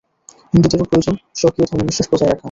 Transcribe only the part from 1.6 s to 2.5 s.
ধর্মবিশ্বাস বজায় রাখা।